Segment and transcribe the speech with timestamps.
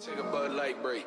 [0.00, 1.06] Take a Bud Light break.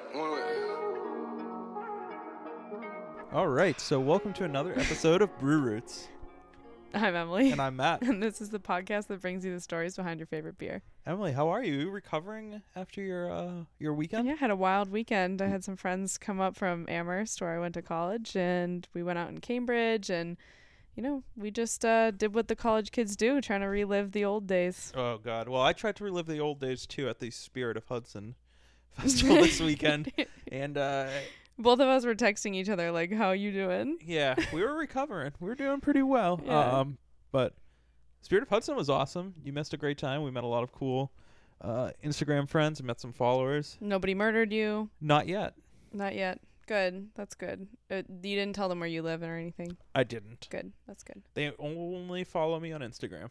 [3.33, 6.09] All right, so welcome to another episode of Brew Roots,
[6.93, 7.49] I'm Emily.
[7.49, 8.01] and I'm Matt.
[8.03, 10.83] and this is the podcast that brings you the stories behind your favorite beer.
[11.07, 11.73] Emily, how are you?
[11.73, 14.27] You recovering after your uh your weekend?
[14.27, 15.41] Yeah, I had a wild weekend.
[15.41, 19.01] I had some friends come up from Amherst where I went to college and we
[19.01, 20.37] went out in Cambridge and
[20.95, 24.23] you know, we just uh, did what the college kids do, trying to relive the
[24.23, 24.93] old days.
[24.95, 25.49] Oh God.
[25.49, 28.35] Well, I tried to relive the old days too at the Spirit of Hudson
[29.01, 30.11] festival this weekend,
[30.51, 31.07] and uh
[31.57, 35.31] Both of us were texting each other like, "How you doing?" yeah, we were recovering.
[35.39, 36.41] We were doing pretty well.
[36.45, 36.79] Yeah.
[36.79, 36.97] Um,
[37.31, 37.53] but
[38.21, 39.35] Spirit of Hudson was awesome.
[39.43, 40.23] You missed a great time.
[40.23, 41.11] We met a lot of cool
[41.61, 42.79] uh Instagram friends.
[42.79, 43.77] and met some followers.
[43.79, 44.89] Nobody murdered you.
[44.99, 45.53] Not yet.
[45.93, 46.39] Not yet.
[46.65, 47.09] Good.
[47.15, 47.67] That's good.
[47.91, 49.75] Uh, you didn't tell them where you live or anything.
[49.93, 50.47] I didn't.
[50.49, 50.71] Good.
[50.87, 51.21] That's good.
[51.33, 53.29] They only follow me on Instagram.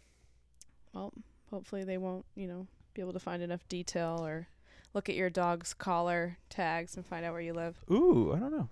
[0.92, 1.12] Well,
[1.50, 4.48] hopefully they won't, you know, be able to find enough detail or
[4.94, 7.76] look at your dog's collar tags and find out where you live.
[7.90, 8.68] Ooh, I don't know.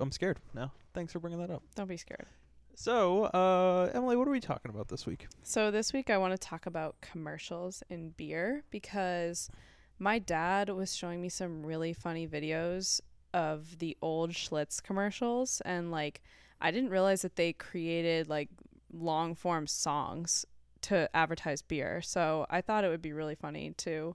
[0.00, 0.72] I'm scared now.
[0.94, 1.62] Thanks for bringing that up.
[1.74, 2.26] Don't be scared.
[2.74, 5.26] So, uh, Emily, what are we talking about this week?
[5.42, 9.50] So this week I want to talk about commercials in beer because
[9.98, 13.00] my dad was showing me some really funny videos
[13.34, 16.22] of the old Schlitz commercials and like
[16.60, 18.48] I didn't realize that they created like
[18.92, 20.46] long form songs
[20.82, 22.00] to advertise beer.
[22.00, 24.14] So I thought it would be really funny to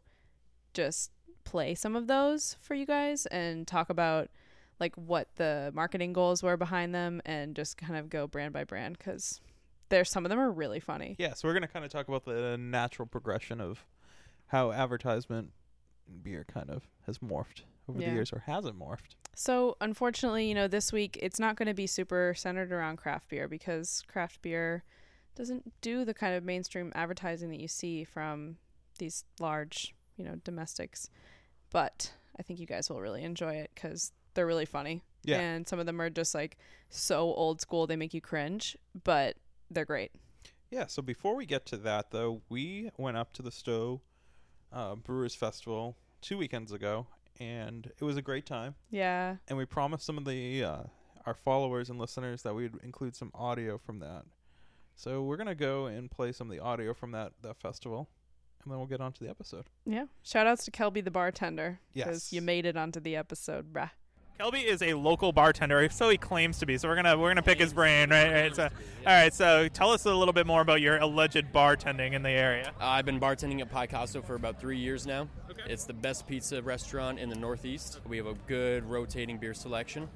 [0.73, 1.11] just
[1.43, 4.29] play some of those for you guys and talk about
[4.79, 8.63] like what the marketing goals were behind them and just kind of go brand by
[8.63, 9.39] brand cuz
[9.89, 11.15] there's some of them are really funny.
[11.19, 13.85] Yeah, so we're gonna kind of talk about the natural progression of
[14.47, 15.51] how advertisement
[16.21, 18.09] beer kind of has morphed over Yeah.
[18.09, 19.15] the years, or hasn't morphed?
[19.35, 23.29] So, unfortunately, you know, this week it's not going to be super centered around craft
[23.29, 24.83] beer because craft beer
[25.35, 28.57] doesn't do the kind of mainstream advertising that you see from
[28.99, 31.09] these large, you know, domestics.
[31.71, 35.03] But I think you guys will really enjoy it because they're really funny.
[35.23, 35.39] Yeah.
[35.39, 36.57] And some of them are just like
[36.89, 39.35] so old school, they make you cringe, but
[39.71, 40.11] they're great.
[40.71, 40.87] Yeah.
[40.87, 44.01] So before we get to that, though, we went up to the Stowe
[44.71, 47.07] uh, Brewers Festival two weekends ago,
[47.39, 48.75] and it was a great time.
[48.89, 49.37] Yeah.
[49.47, 50.83] and we promised some of the uh,
[51.25, 54.23] our followers and listeners that we'd include some audio from that.
[54.95, 58.09] So we're gonna go and play some of the audio from that that festival,
[58.63, 59.65] and then we'll get on to the episode.
[59.85, 60.05] Yeah.
[60.23, 61.79] Shout outs to Kelby the bartender.
[61.93, 62.31] Yes.
[62.31, 63.91] you made it onto the episode, bruh.
[64.39, 66.77] Kelby is a local bartender, so he claims to be.
[66.77, 68.31] So we're gonna we're gonna pick his brain, right?
[68.31, 68.69] right so, all
[69.05, 69.33] right.
[69.33, 72.73] So tell us a little bit more about your alleged bartending in the area.
[72.81, 75.27] Uh, I've been bartending at Piecasso for about three years now.
[75.51, 75.61] Okay.
[75.67, 78.01] It's the best pizza restaurant in the Northeast.
[78.07, 80.09] We have a good rotating beer selection.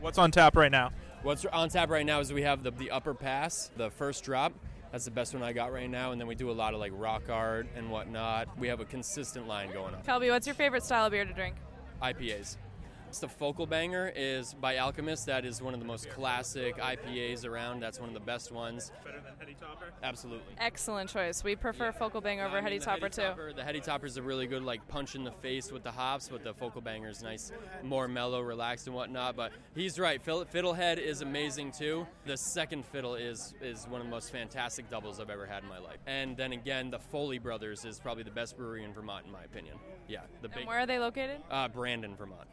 [0.00, 0.90] What's on tap right now?
[1.22, 4.52] What's on tap right now is we have the, the Upper Pass, the first drop.
[4.92, 6.12] That's the best one I got right now.
[6.12, 8.48] And then we do a lot of like rock art and whatnot.
[8.58, 10.02] We have a consistent line going on.
[10.02, 11.56] Kelby, what's your favorite style of beer to drink?
[12.02, 12.58] IPAs.
[13.12, 15.26] It's the Focal Banger is by Alchemist.
[15.26, 17.80] That is one of the most classic IPAs around.
[17.80, 18.90] That's one of the best ones.
[19.04, 19.92] Better than Heady Topper.
[20.02, 20.54] Absolutely.
[20.56, 21.44] Excellent choice.
[21.44, 23.22] We prefer Focal Bang over I mean, Heady Topper Heady too.
[23.22, 25.90] Topper- the Heady Topper is a really good like punch in the face with the
[25.90, 27.52] hops, but the Focal Banger is nice,
[27.82, 29.36] more mellow, relaxed, and whatnot.
[29.36, 30.18] But he's right.
[30.24, 32.06] Fiddlehead is amazing too.
[32.24, 35.68] The second fiddle is is one of the most fantastic doubles I've ever had in
[35.68, 35.98] my life.
[36.06, 39.42] And then again, the Foley Brothers is probably the best brewery in Vermont, in my
[39.44, 39.76] opinion.
[40.08, 41.42] Yeah, the big And where are they located?
[41.50, 42.48] uh, Brandon, Vermont.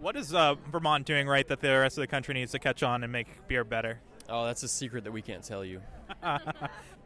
[0.00, 2.82] What is uh, Vermont doing right that the rest of the country needs to catch
[2.82, 4.00] on and make beer better?
[4.28, 5.80] Oh, that's a secret that we can't tell you.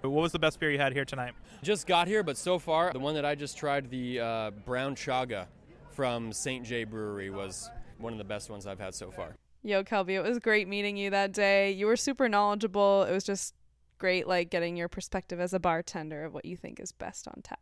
[0.02, 1.34] What was the best beer you had here tonight?
[1.62, 4.94] Just got here, but so far, the one that I just tried, the uh, Brown
[4.94, 5.46] Chaga
[5.90, 6.64] from St.
[6.64, 9.36] J Brewery, was one of the best ones I've had so far.
[9.62, 11.70] Yo, Kelby, it was great meeting you that day.
[11.70, 13.02] You were super knowledgeable.
[13.02, 13.54] It was just
[13.98, 17.42] great, like getting your perspective as a bartender of what you think is best on
[17.42, 17.60] tap.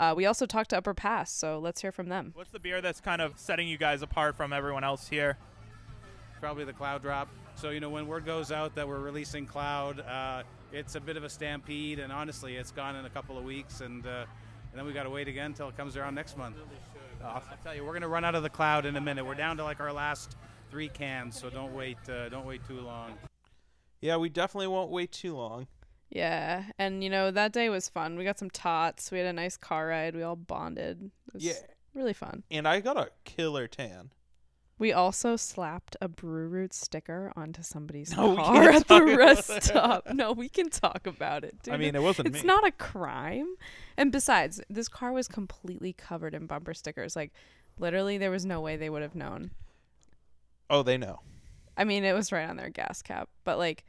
[0.00, 2.32] Uh, we also talked to Upper Pass, so let's hear from them.
[2.34, 5.36] What's the beer that's kind of setting you guys apart from everyone else here?
[6.40, 7.28] probably the cloud drop.
[7.54, 11.18] So you know when word goes out that we're releasing cloud, uh, it's a bit
[11.18, 14.24] of a stampede, and honestly, it's gone in a couple of weeks, and, uh,
[14.70, 16.56] and then we got to wait again until it comes around next month.
[17.22, 19.26] I'll tell you, we're gonna run out of the cloud in a minute.
[19.26, 20.36] We're down to like our last
[20.70, 21.98] three cans, so don't wait.
[22.08, 23.12] Uh, don't wait too long.
[24.00, 25.66] Yeah, we definitely won't wait too long.
[26.10, 28.16] Yeah, and you know that day was fun.
[28.16, 29.10] We got some tots.
[29.12, 30.14] We had a nice car ride.
[30.16, 31.10] We all bonded.
[31.28, 31.52] It was Yeah.
[31.94, 32.42] really fun.
[32.50, 34.10] And I got a killer tan.
[34.76, 40.08] We also slapped a Brew Root sticker onto somebody's No, car at the rest stop.
[40.12, 41.74] No, we can talk about it, dude.
[41.74, 42.34] I mean, it wasn't me.
[42.38, 42.48] it's me.
[42.48, 43.54] not a crime.
[43.98, 47.14] And besides, this car was completely covered in bumper stickers.
[47.14, 47.32] Like,
[47.78, 49.50] literally, there was no way they would have known.
[50.70, 51.20] Oh, they know.
[51.76, 53.84] I mean, it was right on their gas cap, but like,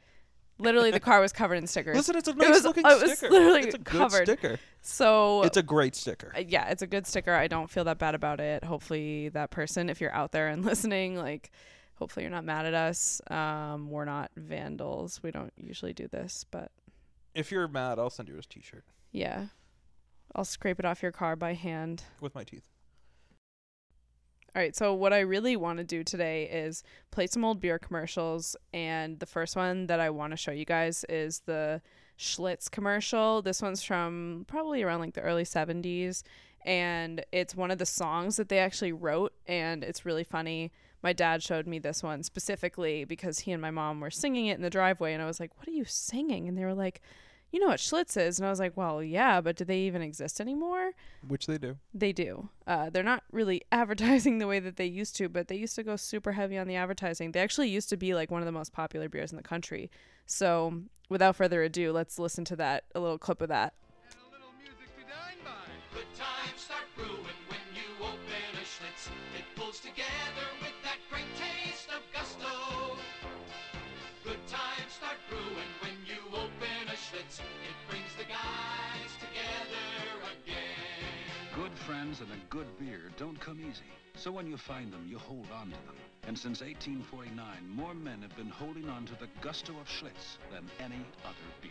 [0.62, 1.96] literally the car was covered in stickers.
[1.96, 3.32] Listen, it's a It nice was- looking it was sticker.
[3.32, 4.58] literally it's a good sticker.
[4.80, 6.32] so It's a great sticker.
[6.36, 7.32] uh, yeah, it's a good sticker.
[7.34, 8.64] I don't feel that bad about it.
[8.64, 11.50] Hopefully, that person, if you're out there and listening, like,
[11.96, 13.20] hopefully you're not mad at us.
[13.30, 15.22] Um, we're not vandals.
[15.22, 16.70] We don't usually do this, but
[17.34, 18.84] If you're mad, I'll send you a T-shirt
[19.14, 19.46] yeah,
[20.34, 22.02] I'll scrape it off your car by hand.
[22.20, 22.66] with my teeth.
[24.54, 27.78] All right, so what I really want to do today is play some old beer
[27.78, 31.80] commercials, and the first one that I want to show you guys is the
[32.18, 33.40] Schlitz commercial.
[33.40, 36.22] This one's from probably around like the early 70s,
[36.66, 40.70] and it's one of the songs that they actually wrote, and it's really funny.
[41.02, 44.56] My dad showed me this one specifically because he and my mom were singing it
[44.56, 46.46] in the driveway, and I was like, What are you singing?
[46.46, 47.00] And they were like,
[47.52, 48.38] You know what Schlitz is?
[48.38, 50.92] And I was like, Well, yeah, but do they even exist anymore?
[51.26, 51.76] Which they do.
[51.94, 52.48] They do.
[52.66, 55.82] Uh, they're not really advertising the way that they used to, but they used to
[55.82, 57.32] go super heavy on the advertising.
[57.32, 59.90] They actually used to be like one of the most popular beers in the country.
[60.24, 63.74] So, without further ado, let's listen to that, a little clip of that.
[82.22, 83.82] And a good beer don't come easy.
[84.14, 85.96] So when you find them, you hold on to them.
[86.26, 90.64] And since 1849, more men have been holding on to the gusto of Schlitz than
[90.78, 91.70] any other beer.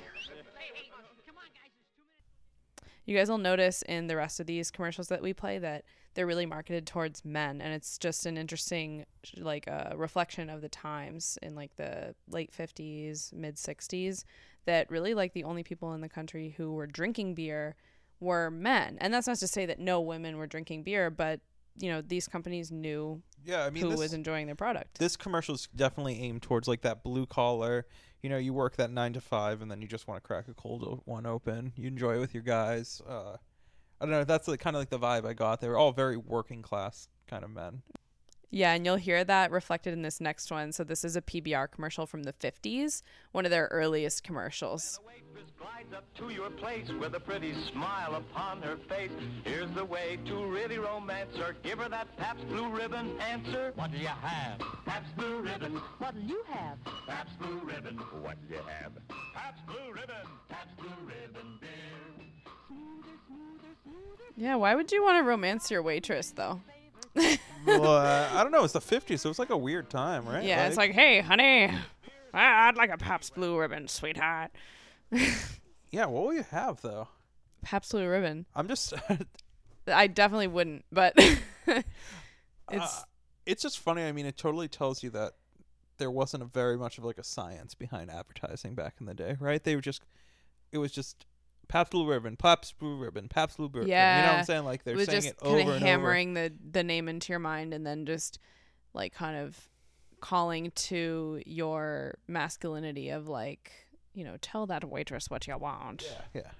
[3.05, 6.27] You guys will notice in the rest of these commercials that we play that they're
[6.27, 9.05] really marketed towards men, and it's just an interesting,
[9.37, 14.25] like, uh, reflection of the times in like the late 50s, mid 60s,
[14.65, 17.75] that really like the only people in the country who were drinking beer
[18.21, 18.97] were men.
[19.01, 21.41] And that's not to say that no women were drinking beer, but
[21.77, 24.99] you know these companies knew Yeah, I mean, who this, was enjoying their product.
[24.99, 27.85] this commercial is definitely aimed towards like that blue collar.
[28.21, 30.47] You know, you work that nine to five, and then you just want to crack
[30.47, 31.73] a cold o- one open.
[31.75, 33.01] You enjoy it with your guys.
[33.07, 33.37] Uh,
[33.99, 34.23] I don't know.
[34.25, 35.59] That's like kind of like the vibe I got.
[35.61, 37.81] They were all very working class kind of men.
[38.53, 40.73] Yeah, and you'll hear that reflected in this next one.
[40.73, 43.01] So this is a PBR commercial from the 50s,
[43.31, 44.99] one of their earliest commercials.
[45.07, 49.11] waitress glides up to your place with a pretty smile upon her face.
[49.45, 51.55] Here's the way to really romance her.
[51.63, 53.71] Give her that Pabst Blue Ribbon answer.
[53.75, 54.59] What do you have?
[54.85, 55.75] Pabst Blue Ribbon.
[55.99, 56.77] What'll you have?
[57.07, 57.95] Pabst Blue Ribbon.
[58.21, 58.91] What do you have?
[59.33, 60.27] Pabst Blue Ribbon.
[60.49, 61.69] Pabst Blue Ribbon beer.
[64.35, 66.59] Yeah, why would you want to romance your waitress though?
[67.15, 68.63] Well, uh, I don't know.
[68.63, 70.43] It's the '50s, so it's like a weird time, right?
[70.43, 71.65] Yeah, it's like, hey, honey,
[72.33, 74.51] I- I'd like a Pabst Blue Ribbon, sweetheart.
[75.91, 76.05] yeah.
[76.05, 77.07] What will you have though?
[77.61, 78.45] Pabst Blue Ribbon.
[78.55, 78.93] I'm just.
[79.87, 81.13] I definitely wouldn't, but
[81.67, 81.83] it's
[82.69, 82.87] Uh,
[83.45, 84.03] it's just funny.
[84.03, 85.33] I mean, it totally tells you that
[85.97, 89.35] there wasn't a very much of like a science behind advertising back in the day,
[89.39, 89.63] right?
[89.63, 90.03] They were just,
[90.71, 91.25] it was just
[91.71, 93.87] Pabst Blue Ribbon, Pabst Blue Ribbon, Pabst Blue Ribbon.
[93.87, 94.17] Yeah.
[94.17, 94.65] you know what I'm saying?
[94.65, 97.87] Like they're it saying it over and hammering the the name into your mind, and
[97.87, 98.39] then just
[98.93, 99.69] like kind of
[100.19, 103.71] calling to your masculinity of like,
[104.13, 106.03] you know, tell that waitress what you want.
[106.03, 106.51] Yeah, yeah.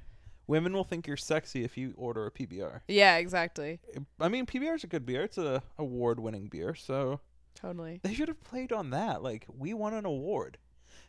[0.48, 2.81] Women will think you're sexy if you order a PBR.
[2.88, 3.80] Yeah, exactly.
[4.19, 5.24] I mean, PBR is a good beer.
[5.24, 7.19] It's a award-winning beer, so
[7.54, 8.00] Totally.
[8.04, 9.22] they should have played on that.
[9.22, 10.58] Like we won an award.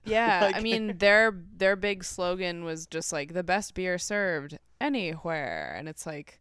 [0.12, 5.74] Yeah, I mean their their big slogan was just like the best beer served anywhere,
[5.78, 6.40] and it's like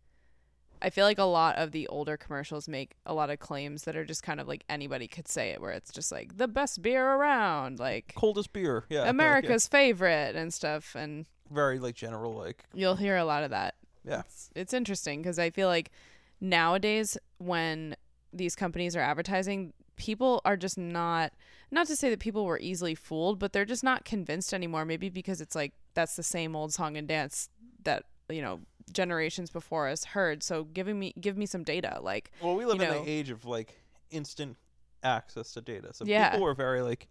[0.82, 3.96] I feel like a lot of the older commercials make a lot of claims that
[3.96, 6.82] are just kind of like anybody could say it, where it's just like the best
[6.82, 8.86] beer around, like Coldest beer.
[8.90, 9.02] Yeah.
[9.02, 9.10] like, yeah.
[9.12, 13.76] America's favorite and stuff, and very like general like you'll hear a lot of that.
[14.04, 14.22] yeah.
[14.22, 15.92] It's, it's interesting because I feel like
[16.40, 17.96] nowadays when
[18.34, 21.32] these companies are advertising, people are just not
[21.70, 24.84] not to say that people were easily fooled, but they're just not convinced anymore.
[24.84, 27.50] Maybe because it's like that's the same old song and dance
[27.84, 30.42] that you know generations before us heard.
[30.44, 33.10] So giving me give me some data, like Well, we live you in know- the
[33.10, 33.80] age of like
[34.10, 34.58] instant
[35.04, 35.94] access to data.
[35.94, 36.32] So Yeah.
[36.32, 37.08] people were very like,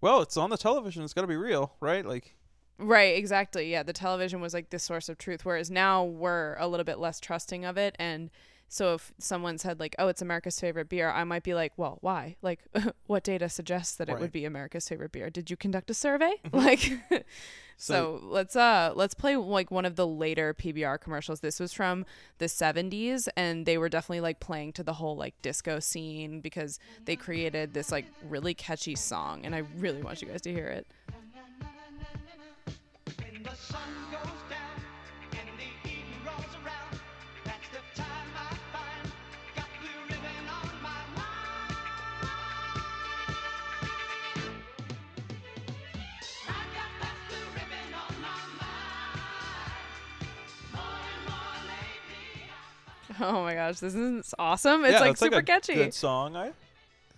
[0.00, 1.02] well, it's on the television.
[1.02, 2.04] It's got to be real, right?
[2.06, 2.34] Like,
[2.80, 3.70] Right, exactly.
[3.72, 6.98] Yeah, the television was like the source of truth, whereas now we're a little bit
[7.00, 7.96] less trusting of it.
[7.98, 8.30] And
[8.68, 11.98] so if someone said like, "Oh, it's America's favorite beer," I might be like, "Well,
[12.00, 12.36] why?
[12.42, 12.60] Like,
[13.06, 14.20] what data suggests that it Right.
[14.20, 15.30] would be America's favorite beer?
[15.30, 16.92] Did you conduct a survey?" like,
[17.76, 21.40] so, let's uh let's play like one of the later PBR commercials.
[21.40, 22.04] This was from
[22.38, 26.78] the '70s, and they were definitely like playing to the whole like disco scene because
[27.04, 30.66] they created this like really catchy song, and I really want you guys to hear
[30.66, 30.86] it.
[53.20, 54.84] Oh my gosh, this is awesome.
[54.84, 55.74] It's yeah, like it's super like a catchy.
[55.74, 56.36] Good song.
[56.36, 56.52] I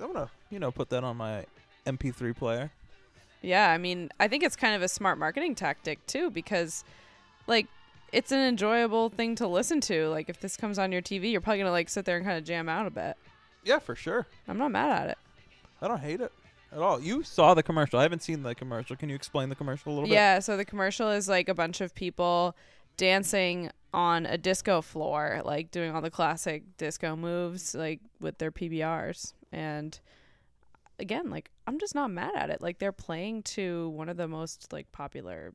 [0.01, 1.45] I'm gonna you know put that on my
[1.87, 2.71] MP3 player.
[3.43, 6.85] Yeah, I mean, I think it's kind of a smart marketing tactic too because
[7.47, 7.67] like
[8.13, 10.09] it's an enjoyable thing to listen to.
[10.09, 12.25] Like if this comes on your TV, you're probably going to like sit there and
[12.25, 13.17] kind of jam out a bit.
[13.65, 14.27] Yeah, for sure.
[14.49, 15.19] I'm not mad at it.
[15.83, 16.33] I don't hate it
[16.73, 17.01] at all.
[17.01, 17.99] You saw the commercial.
[17.99, 18.97] I haven't seen the commercial.
[18.97, 20.15] Can you explain the commercial a little bit?
[20.15, 22.55] Yeah, so the commercial is like a bunch of people
[22.97, 28.51] dancing on a disco floor, like doing all the classic disco moves, like with their
[28.53, 29.33] PBRs.
[29.53, 29.99] And
[30.99, 32.61] again, like I'm just not mad at it.
[32.63, 35.53] Like they're playing to one of the most like popular,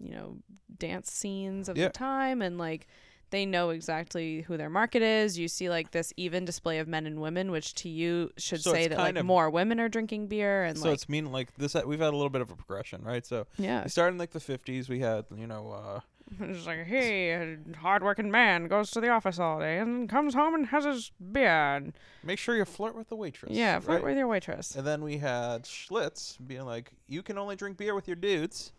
[0.00, 0.36] you know,
[0.78, 1.86] dance scenes of Yeah.
[1.86, 2.86] the time and like
[3.30, 5.36] they know exactly who their market is.
[5.36, 8.72] You see like this even display of men and women, which to you should So
[8.72, 11.52] say that like of- more women are drinking beer and So like it's mean like
[11.56, 11.74] this.
[11.74, 13.26] We've had a little bit of a progression, right?
[13.26, 14.88] So yeah, we started in like the 50s.
[14.88, 16.00] We had you know uh,
[16.40, 20.54] It's like, hey, a hardworking man goes to the office all day and comes home
[20.54, 21.76] and has his beer.
[21.76, 23.52] And, make sure you flirt with the waitress.
[23.52, 24.10] yeah, flirt right?
[24.10, 24.74] with your waitress.
[24.74, 28.72] And then we had Schlitz being like, you can only drink beer with your dudes.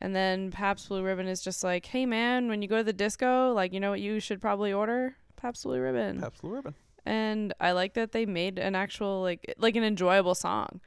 [0.00, 2.92] And then Pabst Blue Ribbon is just like, hey, man, when you go to the
[2.92, 5.16] disco, like, you know what you should probably order?
[5.36, 6.20] Pabst Blue Ribbon.
[6.20, 6.74] Pabst Blue Ribbon.
[7.04, 10.80] And I like that they made an actual, like, like an enjoyable song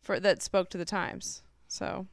[0.00, 1.42] for that spoke to the times.
[1.68, 2.06] So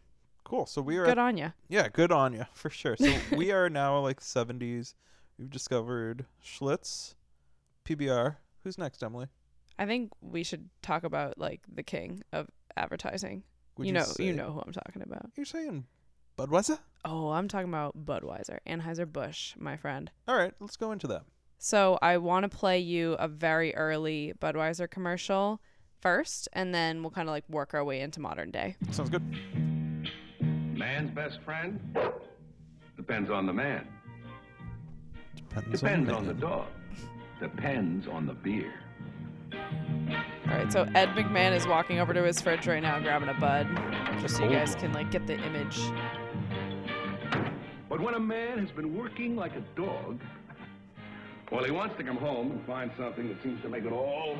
[0.46, 0.66] Cool.
[0.68, 1.52] So we are good on you.
[1.68, 2.96] yeah, good on you for sure.
[2.96, 4.94] So we are now like 70s.
[5.38, 7.16] We've discovered Schlitz,
[7.84, 8.38] PBR.
[8.64, 9.28] Who's next, Emily?
[9.78, 12.48] I think we should talk about, like, the king of
[12.78, 13.44] advertising.
[13.78, 15.32] Would you know, say- you know who I'm talking about.
[15.36, 15.86] You're saying
[16.38, 16.80] Budweiser?
[17.04, 20.10] Oh, I'm talking about Budweiser, Anheuser Busch, my friend.
[20.28, 21.24] All right, let's go into that.
[21.58, 25.60] So I want to play you a very early Budweiser commercial
[26.02, 28.78] first, and then we'll kind of like work our way into modern day.
[28.92, 29.24] Sounds good.
[30.86, 31.80] Man's best friend?
[32.96, 33.88] Depends on the man.
[35.36, 36.68] Depends, Depends on, on the dog.
[37.42, 38.72] Depends on the beer.
[39.52, 43.34] All right, so Ed McMahon is walking over to his fridge right now, grabbing a
[43.34, 43.68] bud,
[44.22, 45.80] just so you guys can like get the image.
[47.90, 50.22] But when a man has been working like a dog,
[51.52, 54.38] well, he wants to come home and find something that seems to make it all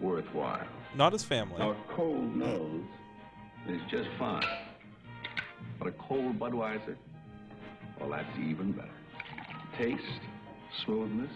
[0.00, 0.68] worthwhile.
[0.94, 1.58] Not his family.
[1.58, 2.84] Now, a cold nose
[3.68, 4.44] is just fine.
[5.78, 6.96] But a cold Budweiser,
[8.00, 8.88] well, that's even better.
[9.78, 10.02] Taste,
[10.84, 11.30] smoothness,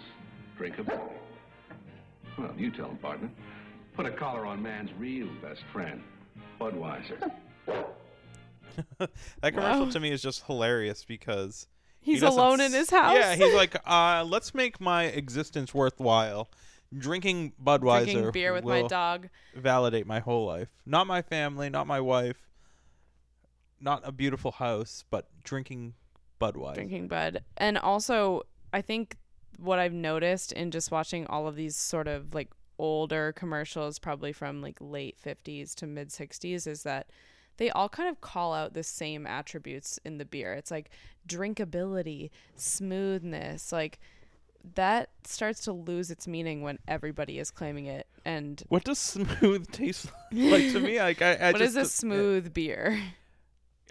[0.59, 1.13] drinkability.
[2.39, 3.31] Well, you tell him, partner.
[3.95, 6.03] Put a collar on man's real best friend,
[6.61, 7.33] Budweiser.
[8.99, 9.91] that commercial Wow.
[9.91, 11.67] to me is just hilarious because
[12.01, 13.15] He's doesn't alone in his house.
[13.15, 16.49] Yeah, he's like, uh, let's make my existence worthwhile.
[16.97, 19.29] Drinking Budweiser drinking beer with my dog.
[19.55, 20.69] validate my whole life.
[20.87, 22.48] Not my family, not my wife,
[23.81, 25.95] not a beautiful house, but drinking
[26.41, 26.75] Budweiser.
[26.75, 27.43] drinking bud.
[27.57, 28.43] And also,
[28.73, 29.17] I think
[29.59, 34.33] what I've noticed in just watching all of these sort of like older commercials, probably
[34.33, 37.09] from like late 50s to mid 60s, is that
[37.57, 40.53] they all kind of call out the same attributes in the beer.
[40.53, 40.91] It's like
[41.29, 43.99] drinkability, smoothness, like
[44.75, 48.07] that starts to lose its meaning when everybody is claiming it.
[48.25, 50.99] And What does smooth taste like to me?
[51.01, 53.01] Like I, I what is just, a smooth beer?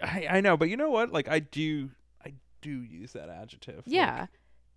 [0.02, 1.12] I, I know, but you know what?
[1.12, 1.90] Like I do,
[2.24, 3.76] I do use that adjective.
[3.78, 4.26] Like, Yeah.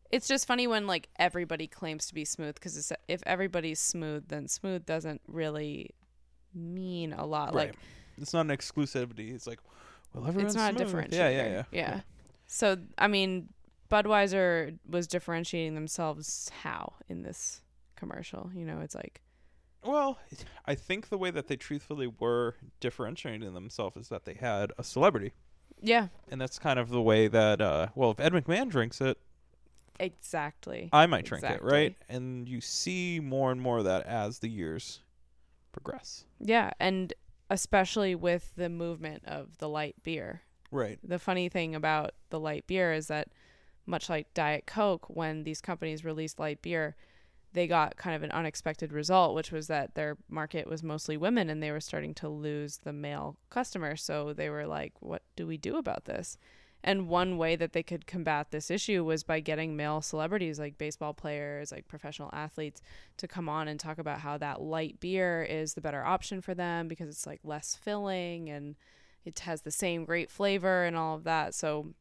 [0.09, 4.47] It's just funny when like everybody claims to be smooth because if everybody's smooth, then
[4.47, 5.91] smooth doesn't really
[6.53, 7.53] mean a lot.
[7.53, 7.67] right.
[7.67, 7.75] Like
[8.17, 9.33] it's not an exclusivity.
[9.33, 9.59] It's like,
[10.13, 10.93] well, everyone's it's not smooth.
[10.93, 11.13] a differentiator.
[11.13, 11.63] Yeah, yeah, yeah.
[11.71, 12.01] Yeah.
[12.47, 13.49] So I mean,
[13.89, 17.61] Budweiser was differentiating themselves how in this
[17.95, 18.49] commercial?
[18.53, 19.21] You know, it's like
[19.83, 20.19] Well,
[20.65, 24.83] I think the way that they truthfully were differentiating themselves is that they had a
[24.83, 25.33] celebrity,
[25.81, 27.61] yeah, and that's kind of the way that.
[27.61, 29.17] Uh, well, if Ed McMahon drinks it,
[29.99, 30.89] exactly.
[30.93, 31.95] I might drink it, right?
[32.09, 35.01] And you see more and more of that as the years
[35.71, 36.25] progress.
[36.39, 37.13] Yeah, and
[37.49, 40.41] especially with the movement of the light beer.
[40.73, 40.99] Right.
[41.03, 43.27] the funny thing about the light beer is that
[43.85, 46.95] much like diet coke when these companies released light beer
[47.53, 51.49] they got kind of an unexpected result which was that their market was mostly women
[51.49, 55.45] and they were starting to lose the male customer so they were like what do
[55.45, 56.37] we do about this
[56.83, 60.77] and one way that they could combat this issue was by getting male celebrities like
[60.77, 62.81] baseball players like professional athletes
[63.17, 66.55] to come on and talk about how that light beer is the better option for
[66.55, 68.75] them because it's like less filling and
[69.25, 71.53] it has the same great flavor and all of that.
[71.53, 71.93] So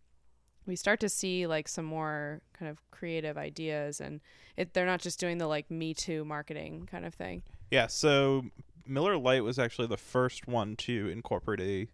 [0.71, 4.21] we start to see like some more kind of creative ideas and
[4.57, 7.43] it they're not just doing the like me too marketing kind of thing.
[7.71, 7.89] Yeah.
[7.89, 8.45] So
[8.87, 11.89] Miller Lite was actually the first one to incorporate a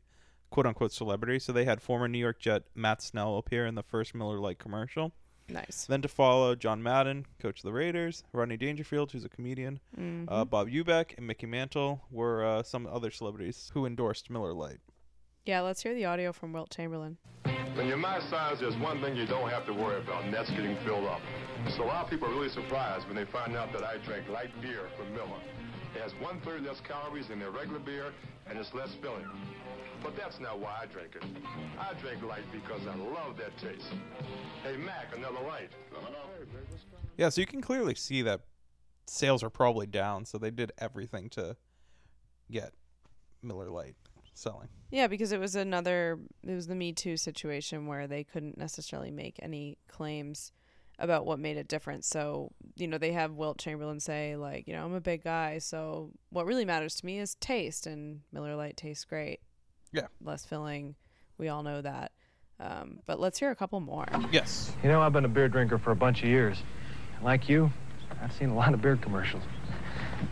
[0.50, 1.38] quote unquote celebrity.
[1.38, 4.58] So they had former New York Jet Matt Snell appear in the first Miller Lite
[4.58, 5.12] commercial.
[5.48, 5.86] Nice.
[5.88, 10.24] Then to follow John Madden, coach of the Raiders, Rodney Dangerfield, who's a comedian, Mhm.
[10.28, 14.80] uh, Bob Eubank, and Mickey Mantle were uh, some other celebrities who endorsed Miller Lite.
[15.44, 17.18] Yeah, let's hear the audio from Wilt Chamberlain.
[17.76, 20.48] When you're my size, there's one thing you don't have to worry about, and that's
[20.48, 21.20] getting filled up.
[21.76, 24.30] So a lot of people are really surprised when they find out that I drink
[24.30, 25.42] light beer from Miller.
[25.94, 28.14] It has one third less calories than their regular beer,
[28.48, 29.26] and it's less filling.
[30.02, 31.24] But that's not why I drink it.
[31.78, 33.92] I drink light because I love that taste.
[34.62, 35.68] Hey, Mac, another light.
[37.18, 38.40] Yeah, so you can clearly see that
[39.06, 41.56] sales are probably down, so they did everything to
[42.50, 42.72] get
[43.42, 43.96] Miller Lite
[44.38, 44.68] selling.
[44.90, 49.10] Yeah, because it was another it was the Me Too situation where they couldn't necessarily
[49.10, 50.52] make any claims
[50.98, 52.04] about what made it different.
[52.04, 55.58] So, you know, they have Wilt Chamberlain say like, you know, I'm a big guy,
[55.58, 59.40] so what really matters to me is taste and Miller Lite tastes great.
[59.92, 60.06] Yeah.
[60.22, 60.94] Less filling.
[61.38, 62.12] We all know that.
[62.58, 64.06] Um, but let's hear a couple more.
[64.32, 64.72] Yes.
[64.82, 66.56] You know, I've been a beer drinker for a bunch of years.
[67.22, 67.70] Like you,
[68.22, 69.42] I've seen a lot of beer commercials.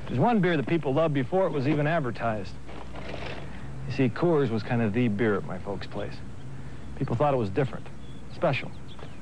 [0.06, 2.52] There's one beer that people loved before it was even advertised.
[3.86, 6.14] You see, Coors was kind of the beer at my folks' place.
[6.96, 7.86] People thought it was different,
[8.34, 8.70] special.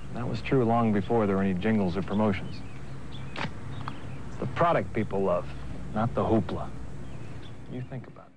[0.08, 2.56] And that was true long before there were any jingles or promotions.
[4.28, 5.46] It's the product people love,
[5.94, 6.68] not the hoopla.
[7.72, 8.32] You think about it.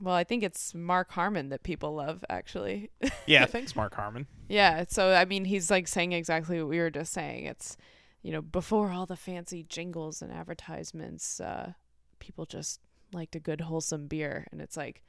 [0.00, 2.90] Well, I think it's Mark Harmon that people love actually.
[3.26, 4.26] Yeah, thanks, Mark Harmon.
[4.48, 7.44] Yeah, so I mean, he's like saying exactly what we were just saying.
[7.44, 7.76] It's,
[8.22, 11.74] you know, before all the fancy jingles and advertisements, uh,
[12.18, 12.80] people just
[13.12, 15.04] liked a good wholesome beer, and it's like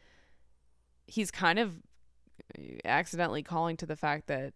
[1.12, 1.76] he's kind of
[2.58, 4.54] uh, accidentally calling to the fact that,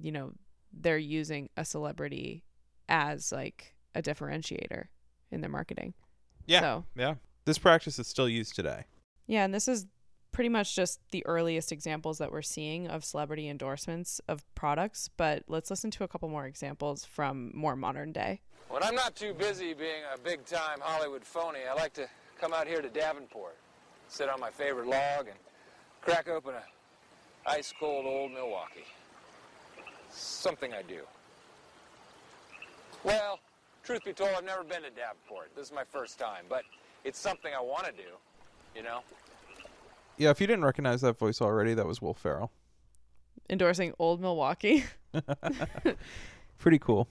[0.00, 0.32] you know,
[0.72, 2.44] they're using a celebrity
[2.88, 4.84] as like a differentiator
[5.30, 5.94] in their marketing.
[6.46, 6.60] Yeah.
[6.60, 7.14] So Yeah.
[7.44, 8.84] This practice is still used today.
[9.26, 9.86] yeah, and this is
[10.32, 15.44] pretty much just the earliest examples that we're seeing of celebrity endorsements of products, but
[15.48, 18.40] let's listen to a couple more examples from more modern day.
[18.68, 22.08] When I'm not too busy being a big time Hollywood phony, I like to
[22.40, 23.56] come out here to Davenport,
[24.08, 25.38] sit on my favorite log, and
[26.06, 28.84] crack open a ice cold old Milwaukee.
[30.10, 31.00] Something I do.
[33.02, 33.40] Well,
[33.82, 35.50] truth be told, I've never been to Davenport.
[35.56, 36.62] This is my first time, but
[37.04, 38.14] it's something I want to do,
[38.74, 39.00] you know?
[40.16, 42.52] Yeah, if you didn't recognize that voice already, that was Will Ferrell.
[43.50, 44.84] Endorsing Old Milwaukee.
[46.58, 47.08] Pretty cool.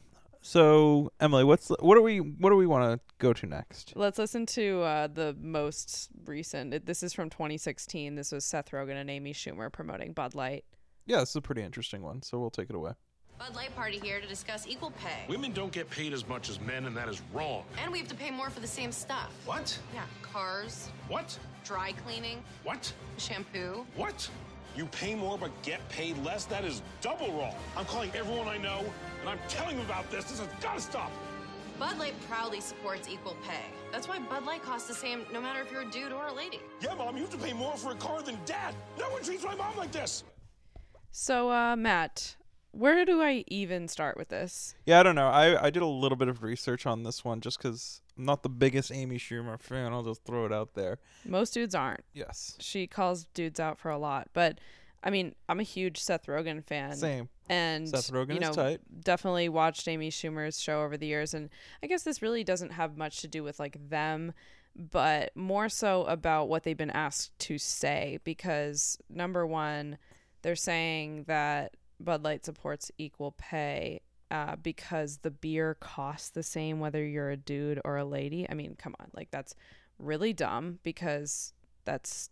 [0.50, 3.94] So, Emily, what's what do we what do we want to go to next?
[3.96, 6.72] Let's listen to uh, the most recent.
[6.72, 8.14] it- This is from 2016.
[8.14, 10.64] This was Seth Rogen and Amy Schumer promoting Bud Light.
[11.08, 12.92] Yeah, this is a pretty interesting one, so we'll take it away.
[13.40, 15.26] Bud Light Party here to discuss equal pay.
[15.28, 17.64] Women don't get paid as much as men, and that is wrong.
[17.82, 19.34] And we have to pay more for the same stuff.
[19.48, 19.76] What?
[19.96, 21.40] Yeah, cars, What?
[21.64, 22.94] dry cleaning, What?
[23.18, 23.84] shampoo.
[23.96, 24.30] What?
[24.76, 26.46] You pay more but get paid less?
[26.46, 27.56] That is double wrong.
[27.78, 28.84] I'm calling everyone I know,
[29.26, 30.26] and I'm telling them about this.
[30.26, 31.12] This has got to stop.
[31.80, 33.66] Bud Light proudly supports equal pay.
[33.92, 36.34] That's why Bud Light costs the same no matter if you're a dude or a
[36.34, 36.60] lady.
[36.80, 38.76] Yeah, Mom, you have to pay more for a car than Dad.
[39.00, 40.24] No one treats my mom like this.
[41.12, 42.36] So, uh, Matt,
[42.72, 44.76] where do I even start with this?
[44.86, 45.28] Yeah, I don't know.
[45.28, 48.44] I I did a little bit of research on this one just because I'm not
[48.44, 49.92] the biggest Amy Schumer fan.
[49.92, 51.00] I'll just throw it out there.
[51.26, 52.04] Most dudes aren't.
[52.14, 52.58] Yes.
[52.60, 54.60] She calls dudes out for a lot, but
[55.06, 56.96] I mean, I'm a huge Seth Rogen fan.
[56.96, 57.30] Same.
[57.48, 58.82] And Seth Rogen you is know, tight.
[59.04, 61.50] definitely watched Amy Schumer's show over the years, and
[61.84, 64.34] I guess this really doesn't have much to do with like them,
[64.76, 68.20] but more so about what they've been asked to say.
[68.24, 70.00] Because number one,
[70.42, 74.02] they're saying that Bud Light supports equal pay.
[74.32, 78.48] Uh, because the beer costs the same whether you're a dude or a lady.
[78.50, 79.54] I mean, come on, like that's
[80.00, 81.54] really dumb because
[81.86, 82.32] that's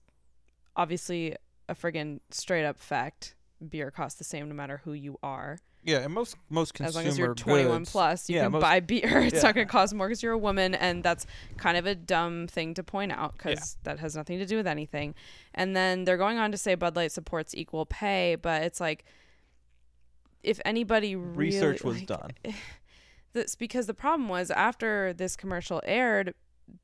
[0.75, 1.35] obviously
[1.69, 3.35] a friggin' straight up fact.
[3.69, 5.59] Beer costs the same no matter who you are.
[5.85, 8.53] Yeah, and most most consumer As long as you're 21 goods- plus, you yeah, can
[8.53, 9.19] most- buy beer.
[9.25, 9.41] It's yeah.
[9.41, 11.25] not going to cost more because you're a woman, and that's
[11.57, 14.67] kind of a dumb thing to point out because that has nothing to do with
[14.67, 15.13] anything.
[15.53, 19.03] And then they're going on to say Bud Light supports equal pay, but it's like
[20.41, 22.31] if anybody really, Research was like, done.
[23.33, 26.33] That's because the problem was after this commercial aired,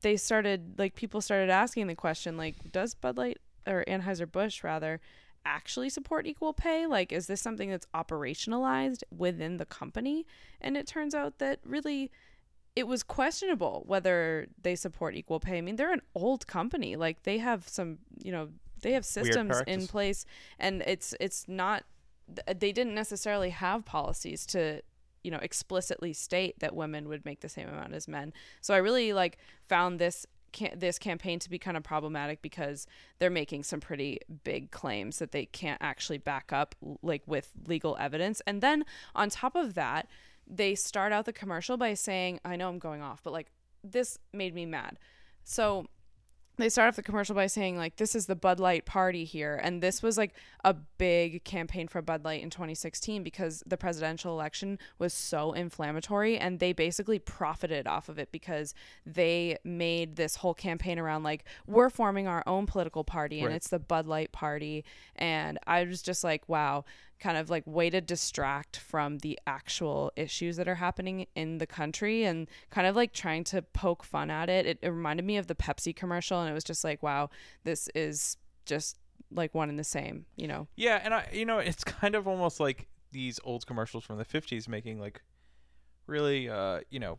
[0.02, 4.62] they started like people started asking the question like, does Bud Light or Anheuser Busch
[4.64, 5.00] rather
[5.44, 6.86] actually support equal pay?
[6.86, 10.26] Like, is this something that's operationalized within the company?
[10.60, 12.10] And it turns out that really
[12.76, 15.58] it was questionable whether they support equal pay.
[15.58, 16.96] I mean, they're an old company.
[16.96, 18.48] Like they have some, you know,
[18.82, 20.24] they have systems in place
[20.58, 21.84] and it's it's not
[22.46, 24.80] they didn't necessarily have policies to
[25.22, 28.78] you know explicitly state that women would make the same amount as men so i
[28.78, 30.26] really like found this
[30.74, 32.86] this campaign to be kind of problematic because
[33.18, 37.96] they're making some pretty big claims that they can't actually back up like with legal
[37.98, 38.40] evidence.
[38.46, 38.84] And then
[39.14, 40.08] on top of that,
[40.46, 43.50] they start out the commercial by saying, I know I'm going off, but like
[43.84, 44.98] this made me mad.
[45.44, 45.86] So
[46.60, 49.60] they start off the commercial by saying like this is the Bud Light party here.
[49.62, 50.32] And this was like
[50.64, 56.38] a big campaign for Bud Light in 2016 because the presidential election was so inflammatory
[56.38, 61.44] and they basically profited off of it because they made this whole campaign around like
[61.66, 63.56] we're forming our own political party and Right.
[63.56, 64.84] it's the Bud Light party.
[65.16, 66.84] And I was just like wow
[67.20, 71.66] kind of like way to distract from the actual issues that are happening in the
[71.66, 74.66] country and kind of like trying to poke fun at it.
[74.66, 77.30] It, it reminded me of the Pepsi commercial, and it was just like, wow,
[77.64, 78.98] this is just
[79.30, 80.66] like one and the same, you know?
[80.76, 84.24] Yeah, and I, you know, it's kind of almost like these old commercials from the
[84.24, 85.22] '50s making like
[86.06, 87.18] really, uh, you know,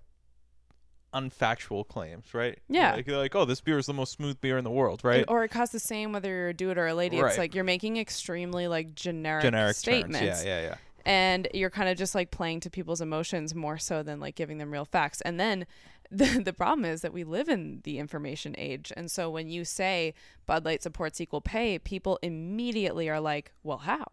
[1.13, 2.57] unfactual claims, right?
[2.69, 2.95] Yeah.
[2.95, 5.25] like, like, oh, this beer is the most smooth beer in the world, right?
[5.27, 7.19] Or it costs the same whether you're a dude or a lady.
[7.21, 7.29] Right.
[7.29, 9.77] It's like you're making extremely like generic, Generic terms.
[9.77, 10.43] statements.
[10.43, 10.75] Yeah, yeah, yeah.
[11.05, 14.59] And you're kind of just like playing to people's emotions more so than like giving
[14.59, 15.21] them real facts.
[15.21, 15.65] And then
[16.11, 18.91] the, the problem is that we live in the information age.
[18.95, 20.13] And so when you say
[20.45, 24.05] Bud Light supports equal pay, people immediately are like, well, how?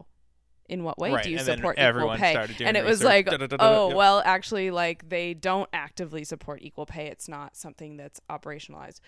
[0.69, 2.37] In what way Right, do you and support equal pay?
[2.61, 3.57] And it was like, Da-da-da-da-da.
[3.65, 3.97] oh, Yep.
[3.97, 7.07] well, actually, like they don't actively support equal pay.
[7.07, 9.01] It's not something that's operationalized.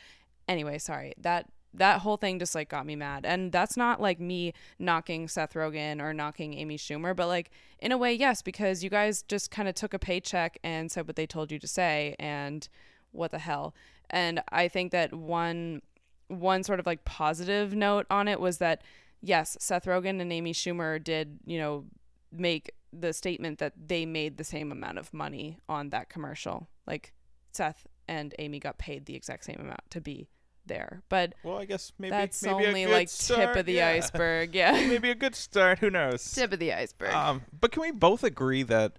[0.48, 1.12] Anyway, sorry.
[1.18, 3.24] That that whole thing just like got me mad.
[3.24, 7.92] And that's not like me knocking Seth Rogen or knocking Amy Schumer, but like in
[7.92, 11.14] a way, yes, because you guys just kind of took a paycheck and said what
[11.16, 12.68] they told you to say and
[13.12, 13.74] what the hell.
[14.08, 15.82] And I think that one
[16.28, 18.82] one sort of like positive note on it was that
[19.22, 21.84] yes, Seth Rogen and Amy Schumer did, you know,
[22.32, 26.68] make the statement that they made the same amount of money on that commercial.
[26.86, 27.12] Like
[27.52, 30.28] Seth and Amy got paid the exact same amount to be
[30.66, 31.02] there.
[31.08, 33.88] But well, I guess maybe that's maybe only like start, tip of the yeah.
[33.88, 34.54] iceberg.
[34.54, 34.72] Yeah.
[34.88, 35.78] maybe a good start.
[35.78, 36.32] Who knows?
[36.32, 37.12] Tip of the iceberg.
[37.12, 38.98] Um, but can we both agree that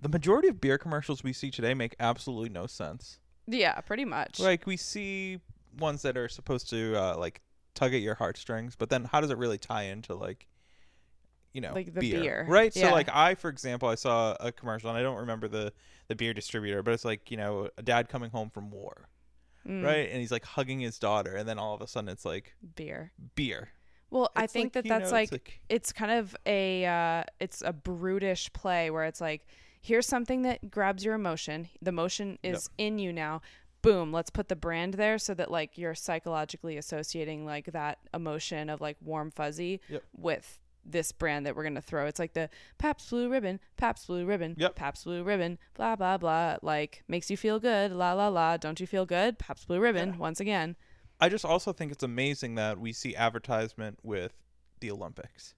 [0.00, 3.18] the majority of beer commercials we see today make absolutely no sense?
[3.46, 4.40] yeah, pretty much.
[4.40, 5.40] Like we see
[5.78, 7.40] ones that are supposed to uh, like
[7.78, 10.46] tug at your heartstrings, but then how does it really tie into like
[11.52, 12.44] you know Like the beer.
[12.48, 12.74] right?
[12.74, 12.88] Yeah.
[12.88, 15.72] So like I, for example, I saw a commercial and I don't remember the
[16.08, 19.08] the beer distributor, but it's like you know a dad coming home from war,
[19.66, 19.84] Mm.
[19.84, 20.08] right?
[20.10, 23.12] And he's like hugging his daughter, and then all of a sudden it's like beer.
[23.34, 23.70] beer.
[24.10, 27.62] Well, I think like, that that's know, it's like, it's kind of a uh, it's
[27.62, 29.46] a brutish play where it's like
[29.80, 31.68] here's something that grabs your emotion.
[31.82, 33.42] The emotion is in you now.
[33.82, 38.68] Boom, let's put the brand there so that like you're psychologically associating like that emotion
[38.70, 40.02] of like warm fuzzy Yep.
[40.16, 42.06] with this brand that we're gonna throw.
[42.06, 44.74] It's like the Pabst Blue Ribbon, Pabst Blue Ribbon, Yep.
[44.74, 46.56] Pabst Blue Ribbon, blah blah blah.
[46.62, 48.56] Like makes you feel good, la la la.
[48.56, 49.38] Don't you feel good?
[49.38, 50.18] Pabst Blue Ribbon.
[50.18, 50.74] Once again,
[51.20, 54.32] I just also think it's amazing that we see advertisement with
[54.80, 55.54] the Olympics.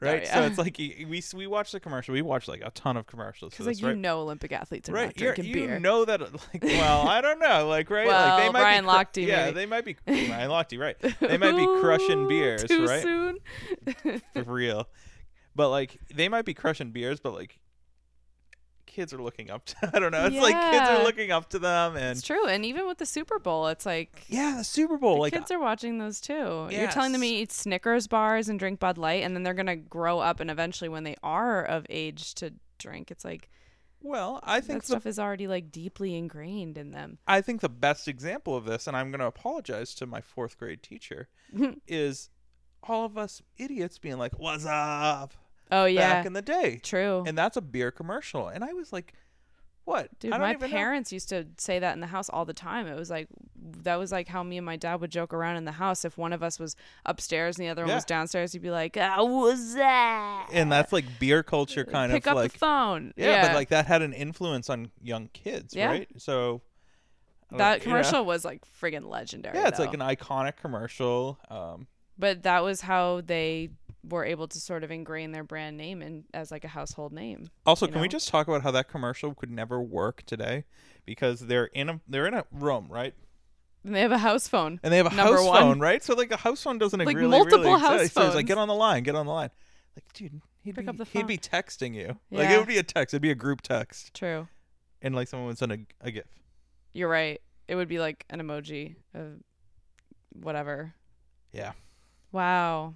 [0.00, 0.26] Right?
[0.26, 0.46] So Oh, yeah.
[0.46, 2.12] it's like we we watch the commercial.
[2.14, 3.52] We watch like a ton of commercials.
[3.52, 3.96] because like this, you right?
[3.96, 5.80] know Olympic athletes are right, not drinking you beer.
[5.80, 8.90] know that uh, like well, I don't know, like right, like they might Brian be
[8.90, 9.54] cru- Lochte, Yeah, maybe.
[9.54, 10.96] they might be Ryan Lochte, right?
[11.20, 13.02] They might be crushing beers, Too right?
[13.02, 13.38] soon.
[14.34, 14.88] For real.
[15.56, 17.58] But like they might be crushing beers, but like
[18.88, 20.26] kids are looking up to I don't know.
[20.26, 23.06] It's like kids are looking up to them and It's true, and even with the
[23.06, 26.68] Super Bowl, it's like yeah, the Super Bowl, the like kids are watching those too.
[26.70, 29.76] You're telling them to eat Snickers bars and drink Bud Light, and then they're gonna
[29.76, 33.48] grow up, and eventually, when they are of age to drink, it's like
[34.00, 37.18] well, I think that the stuff is already like deeply ingrained in them.
[37.26, 40.58] I think the best example of this, and I'm going to apologize to my fourth
[40.58, 41.28] grade teacher,
[41.88, 42.30] is
[42.82, 45.34] all of us idiots being like, "What's up?"
[45.70, 47.24] Oh yeah, back in the day, true.
[47.26, 49.12] and that's a beer commercial, and I was like,
[49.84, 52.54] "What, Dude, my even know." parents used to say that in the house all the
[52.54, 52.86] time.
[52.86, 53.28] It was like
[53.82, 56.04] that was like how me and my dad would joke around in the house.
[56.04, 58.96] If one of us was upstairs and the other one was downstairs, he'd be like,
[58.98, 63.12] "Ah, what's that?" And that's like beer culture, kind Pick of up like the phone.
[63.16, 65.88] Yeah, but like that had an influence on young kids, Yeah.
[65.88, 66.08] right?
[66.16, 66.62] So
[67.50, 69.56] that like, you know, commercial was like friggin' legendary.
[69.56, 69.84] yeah, it's though.
[69.84, 71.38] like an iconic commercial.
[71.50, 71.86] Um,
[72.18, 73.70] but that was how they
[74.08, 77.48] were able to sort of ingrain their brand name in as like a household name.
[77.66, 80.64] Also, can we just talk about how that commercial could never work today
[81.04, 83.14] because they're in a they're in a room, right?
[83.84, 84.80] And they have a house phone.
[84.82, 85.62] And they have a house one.
[85.62, 86.02] phone, right?
[86.02, 88.14] So like a house phone doesn't Like really multiple really house exist.
[88.14, 89.50] So it's like get on the line, get on the line.
[89.96, 92.18] Like, dude, he'd Pick be up the he'd be texting you.
[92.30, 93.14] Like it would be a text.
[93.14, 94.48] It'd be a group text, True.
[95.02, 96.24] and like someone would send a, a gif.
[96.92, 97.40] You're right.
[97.66, 99.40] It would be like an emoji of
[100.32, 100.94] whatever.
[101.52, 101.72] Yeah.
[102.32, 102.94] Wow.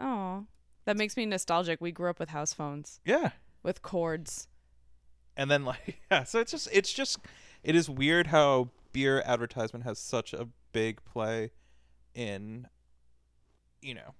[0.00, 0.46] Oh,
[0.84, 1.80] that makes me nostalgic.
[1.80, 3.00] We grew up with house phones.
[3.04, 3.30] Yeah.
[3.62, 4.48] With cords.
[5.36, 7.18] And then like yeah, so it's just it's just
[7.62, 11.50] it is weird how beer advertisement has such a big play
[12.14, 12.66] in
[13.80, 14.14] you know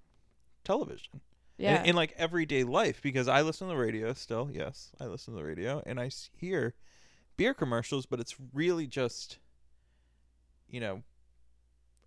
[0.63, 1.21] television
[1.57, 1.81] Yeah.
[1.81, 5.33] in, in like everyday life because i listen to the radio still yes i listen
[5.33, 6.75] to the radio and I hear
[7.35, 9.39] beer commercials but it's really just
[10.69, 11.01] you know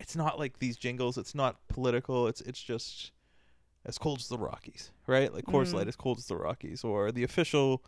[0.00, 3.12] it's not like these jingles it's not political it's it's just
[3.84, 5.74] as cold as the rockies right like Coors Mhm.
[5.74, 7.82] Light as cold as the rockies or the official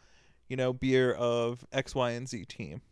[0.49, 2.83] you know beer of x y and z team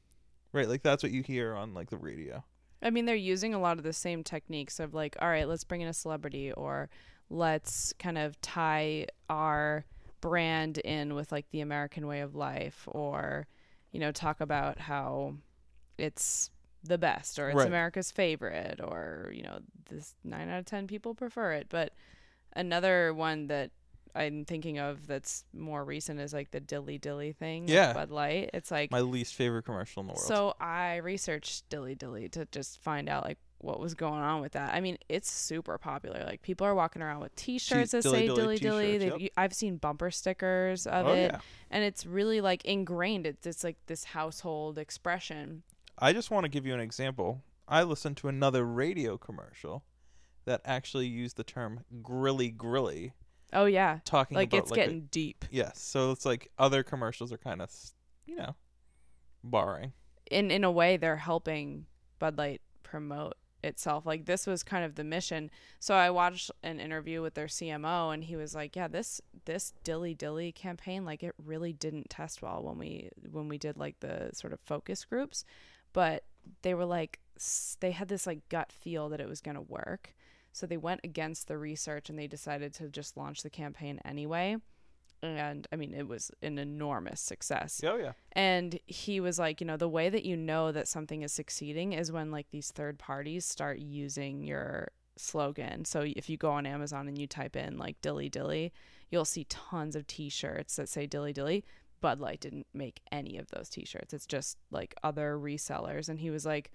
[0.52, 2.44] right like that's what you hear on like the radio
[2.84, 5.62] I mean, they're using a lot of the same techniques of like, all right, let's
[5.62, 6.90] bring in a celebrity or
[7.30, 9.84] let's kind of tie our
[10.20, 13.46] brand in with like the American way of life or,
[13.92, 15.34] you know, talk about how
[15.96, 16.50] it's
[16.82, 17.68] the best or it's Right.
[17.68, 21.68] America's favorite or, you know, this nine out of 10 people prefer it.
[21.68, 21.92] But
[22.54, 23.70] another one that
[24.14, 27.68] I'm thinking of that's more recent is like the Dilly Dilly thing.
[27.68, 27.92] Yeah.
[27.92, 28.50] Bud Light.
[28.52, 32.46] It's like, my least favorite commercial in the world so I researched Dilly Dilly to
[32.46, 34.74] just find out like what was going on with that.
[34.74, 36.24] I mean, it's super popular.
[36.26, 38.98] Like people are walking around with T-shirts that Dilly say Dilly Dilly Dilly.
[38.98, 39.30] They've, yep.
[39.36, 41.38] I've seen bumper stickers of Oh, it, yeah.
[41.70, 43.26] and it's really like ingrained.
[43.26, 45.62] It's, it's like this household expression.
[45.98, 47.42] I just want to give you an example.
[47.68, 49.84] I listened to another radio commercial
[50.44, 53.12] that actually use the term grilly grilly.
[53.52, 55.44] Oh yeah, Talking like about it's like a- getting deep.
[55.50, 57.70] Yes, so it's like other commercials are kind of,
[58.26, 58.54] you know,
[59.44, 59.92] borrowing.
[60.30, 61.86] in in a way they're helping
[62.18, 64.04] Bud Light promote itself.
[64.06, 65.50] Like this was kind of the mission.
[65.78, 69.72] So I watched an interview with their CMO and he was like, "Yeah, this this
[69.84, 74.00] Dilly Dilly campaign like it really didn't test well when we when we did like
[74.00, 75.44] the sort of focus groups,
[75.92, 76.24] but
[76.62, 79.60] they were like s- they had this like gut feel that it was going to
[79.60, 80.14] work.
[80.52, 84.56] So they went against the research and they decided to just launch the campaign anyway.
[85.22, 87.80] And I mean, it was an enormous success.
[87.84, 88.12] Oh yeah.
[88.32, 91.92] And he was like, you know, the way that you know that something is succeeding
[91.92, 95.84] is when like these third parties start using your slogan.
[95.84, 98.72] So if you go on Amazon and you type in like dilly dilly,
[99.10, 101.64] you'll see tons of t-shirts that say dilly dilly.
[102.00, 104.12] Bud Light didn't make any of those t-shirts.
[104.12, 106.72] It's just like other resellers and he was like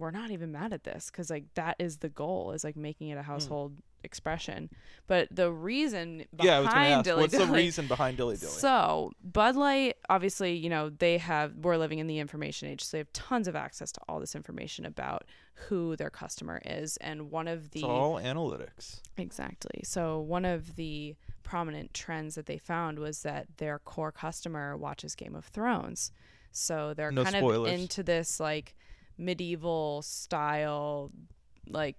[0.00, 3.08] we're not even mad at this cuz like that is the goal is like making
[3.08, 3.30] it a hmm.
[3.30, 4.70] household expression.
[5.06, 8.52] But the reason behind yeah, ask, dilly what's the dilly reason behind Dilly Dilly?
[8.52, 12.96] so Bud Light, obviously, you know, they have we're living in the information age, so
[12.96, 16.96] they have tons of access to all this information about who their customer is.
[16.98, 19.00] And one of the it's all analytics.
[19.16, 19.82] Exactly.
[19.84, 25.14] So one of the prominent trends that they found was that their core customer watches
[25.14, 26.12] Game of Thrones.
[26.52, 27.72] So they're No kind spoilers.
[27.72, 28.76] of into this like
[29.20, 31.10] medieval style
[31.68, 31.96] like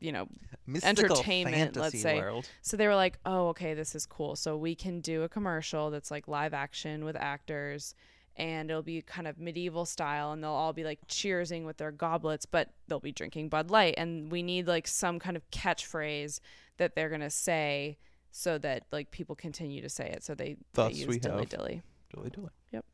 [0.00, 0.26] you know
[0.66, 2.48] Mystical entertainment let's say world.
[2.62, 5.90] so they were like oh okay this is cool so we can do a commercial
[5.90, 7.94] that's like live action with actors
[8.36, 11.92] and it'll be kind of medieval style and they'll all be like cheersing with their
[11.92, 16.40] goblets but they'll be drinking bud light and we need like some kind of catchphrase
[16.76, 17.96] that they're gonna say
[18.30, 21.42] so that like people continue to say it so they, Thus they use we dilly
[21.42, 21.82] have dilly
[22.14, 22.50] Dilly Dilly.
[22.72, 22.84] Yep.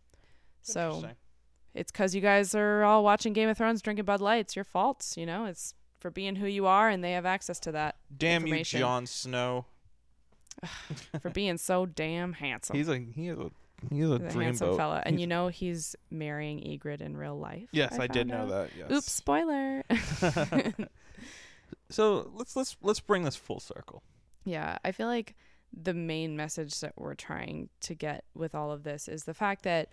[0.62, 1.16] So Interesting.
[1.74, 4.40] It's because you guys are all watching Game of Thrones, drinking Bud Light.
[4.40, 5.44] It's your faults, you know.
[5.44, 7.96] It's for being who you are, and they have access to that.
[8.16, 8.64] Damn you.
[8.64, 9.66] Jon Snow.
[11.22, 12.76] for being so damn handsome.
[12.76, 13.50] He's a he is a
[13.90, 17.16] he is a He's a handsome fella, and He's- you know he's marrying Ygritte in
[17.16, 17.68] real life.
[17.72, 18.68] Yes, I did found know out.
[18.68, 18.90] that, yes.
[18.92, 19.82] Oops, spoiler.
[21.88, 24.02] so let's let's let's bring this full circle.
[24.44, 25.34] Yeah, I feel like
[25.72, 29.62] the main message that we're trying to get with all of this is the fact
[29.62, 29.88] that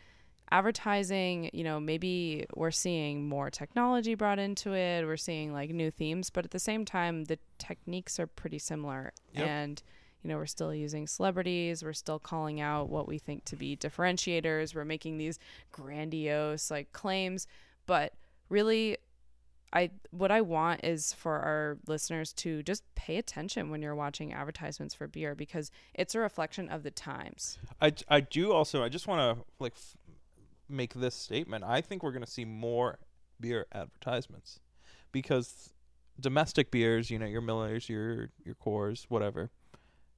[0.51, 5.91] advertising, you know, maybe we're seeing more technology brought into it, we're seeing like new
[5.91, 9.13] themes, but at the same time, the techniques are pretty similar.
[9.33, 9.47] Yep.
[9.47, 9.83] And,
[10.23, 13.75] you know, we're still using celebrities, we're still calling out what we think to be
[13.75, 15.39] differentiators, we're making these
[15.71, 17.47] grandiose like claims,
[17.85, 18.13] but
[18.49, 18.97] really
[19.73, 24.33] I what I want is for our listeners to just pay attention when you're watching
[24.33, 27.57] advertisements for beer because it's a reflection of the times.
[27.81, 29.97] I, I do also I just want to like f-
[30.69, 31.63] make this statement.
[31.63, 32.99] I think we're going to see more
[33.39, 34.59] beer advertisements
[35.11, 35.73] because
[36.19, 39.51] domestic beers, you know, your Millers, your your Coors, whatever,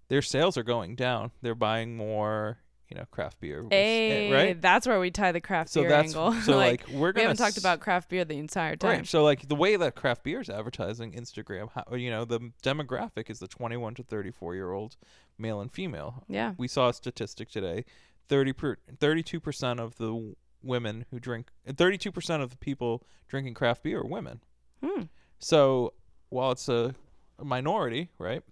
[0.08, 1.32] their sales are going down.
[1.42, 2.60] They're buying more,
[2.90, 4.62] you know, craft beer, which- eh, Hey, right?
[4.62, 6.34] that's where we tie the craft So beer that's- angle.
[6.42, 8.90] so, like, we're going we haven't gonna talked about craft beer the entire time.
[9.00, 9.08] Right.
[9.08, 13.30] So like the way that craft beer is advertising Instagram, how, you know, the demographic
[13.30, 14.96] is the 21 to 34 year old
[15.38, 16.24] male and female.
[16.28, 16.54] Yeah.
[16.58, 17.86] We saw a statistic today.
[18.30, 24.00] 30 per, 32% of the women who drink 32% of the people drinking craft beer
[24.00, 24.42] are women.
[24.84, 25.04] Hmm.
[25.40, 25.94] So,
[26.30, 26.96] while it's a,
[27.38, 28.44] a minority, right?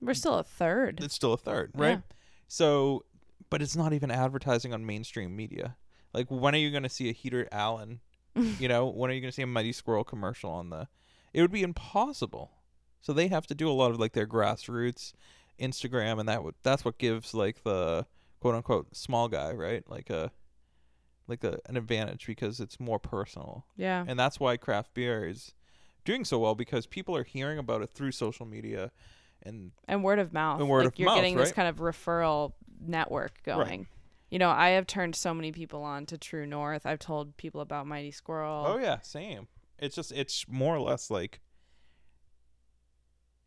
[0.00, 1.00] We're still a third.
[1.02, 1.90] It's still a third, right?
[1.90, 2.16] Yeah.
[2.48, 3.04] So,
[3.50, 5.76] but it's not even advertising on mainstream media.
[6.12, 8.00] Like, when are you going to see a Heater Allen?
[8.34, 10.88] you know, when are you going to see a Mighty Squirrel commercial on the
[11.32, 12.50] It would be impossible.
[13.00, 15.12] So they have to do a lot of like their grassroots
[15.60, 18.06] Instagram, and that would that's what gives like the
[18.42, 20.32] quote unquote small guy right like a
[21.28, 23.64] like a, an advantage because it's more personal.
[23.76, 24.04] Yeah.
[24.06, 25.54] and that's why craft beer is
[26.04, 28.90] doing so well because people are hearing about it through social media,
[29.44, 30.60] and and word of mouth.
[30.60, 32.52] And word like of you're mouth, getting this kind of referral
[32.84, 33.86] network going.
[34.28, 36.84] You know, I have turned so many people on to True North.
[36.84, 38.64] I've told people about Mighty Squirrel.
[38.66, 39.46] Oh yeah, same.
[39.78, 41.38] It's just it's more or less like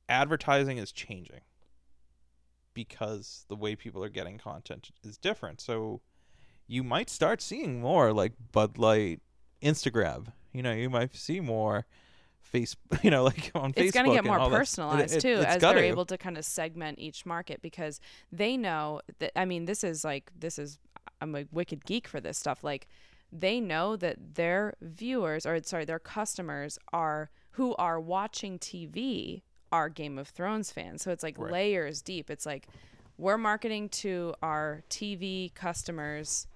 [0.08, 1.42] advertising is changing
[2.76, 5.60] because the way people are getting content is different.
[5.60, 6.02] So
[6.68, 9.22] you might start seeing more like Bud Light
[9.64, 10.28] Instagram.
[10.54, 11.88] You know, you might see more
[12.40, 13.84] face you know, like on Facebook.
[13.86, 14.48] it's going to get more that.
[14.48, 18.00] It- personalized it- too as they're able to kind of segment each market because
[18.32, 20.78] they know that i mean this is like this is
[21.22, 22.88] i'm a wicked geek for this stuff like
[23.32, 29.42] they know that their viewers or sorry their customers are who are watching tv
[29.76, 31.52] are game of thrones fans so it's like Right.
[31.52, 32.68] layers deep it's like
[33.18, 36.48] we're marketing to our tv customers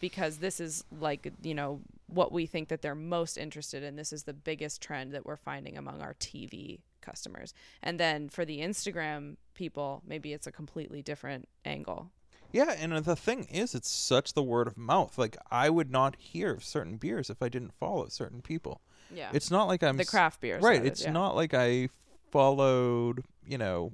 [0.00, 4.12] because this is like you know what we think that they're most interested in this
[4.12, 8.58] is the biggest trend that we're finding among our tv customers and then for the
[8.60, 12.10] instagram people maybe it's a completely different angle
[12.52, 15.18] Yeah, and the thing is, it's such the word of mouth.
[15.18, 18.80] Like I would not hear of certain beers if I didn't follow certain people.
[19.10, 19.30] Yeah.
[19.38, 20.84] it's not like I'm The craft beers, right?
[20.90, 21.12] It's yeah.
[21.12, 21.88] not like I
[22.30, 23.92] followed, you know,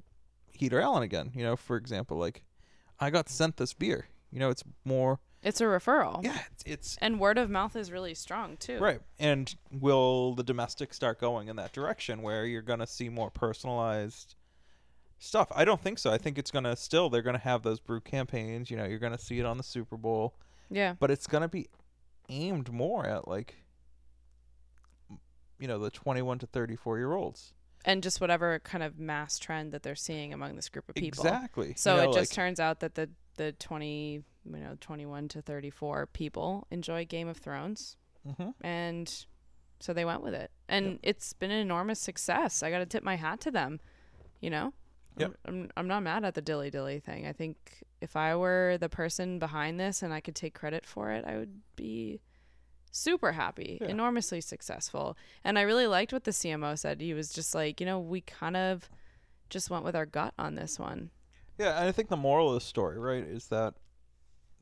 [0.52, 1.32] Heater Allen again.
[1.34, 2.42] You know, for example, like
[3.00, 4.06] I got sent this beer.
[4.30, 7.90] You know, it's more it's a referral yeah it's, it's and word of mouth is
[7.90, 9.00] really strong too right.
[9.18, 14.36] And will the domestic start going in that direction where you're gonna see more personalized?
[15.18, 15.52] Stuff.
[15.54, 16.10] I don't think so.
[16.10, 17.08] I think it's gonna still.
[17.08, 18.72] They're gonna have those brew campaigns.
[18.72, 20.34] You know, you're gonna see it on the Super Bowl.
[20.68, 20.94] Yeah.
[20.98, 21.68] But it's gonna be
[22.28, 23.54] aimed more at like,
[25.60, 27.54] you know, the 21 to 34 year olds.
[27.84, 31.24] And just whatever kind of mass trend that they're seeing among this group of people.
[31.24, 31.74] Exactly.
[31.76, 35.40] So You it just like- turns out that the the 20, you know, 21 to
[35.40, 37.96] 34 people enjoy Game of Thrones.
[38.28, 38.52] Mhm.
[38.60, 39.26] And
[39.80, 40.50] so they went with it.
[40.68, 42.62] And it's been an enormous success.
[42.62, 43.80] I got to tip my hat to them,
[44.40, 44.74] you know?
[45.16, 45.32] Yep.
[45.46, 47.26] I'm, I'm I'm not mad at the dilly dilly thing.
[47.26, 51.10] I think if I were the person behind this and I could take credit for
[51.10, 52.20] it, I would be
[52.92, 53.88] super happy, Yeah.
[53.88, 55.16] enormously successful.
[55.42, 57.00] And I really liked what the CMO said.
[57.00, 58.88] He was just like, you know, we kind of
[59.50, 61.10] just went with our gut on this one.
[61.58, 63.74] Yeah, and I think the moral of the story, right, is that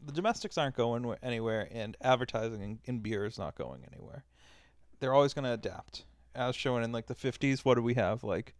[0.02, 4.24] the domestics aren't going anywhere, and advertising in, in beer is not going anywhere.
[4.98, 7.60] They're always going to adapt, as shown in like the '50s.
[7.60, 8.24] What do we have?
[8.24, 8.54] Like,